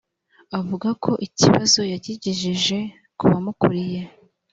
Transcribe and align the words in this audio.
avuga 0.59 0.89
ko 1.03 1.11
ikibazo 1.27 1.79
yakigejeje 1.91 2.77
kubamukuriye. 3.17 4.01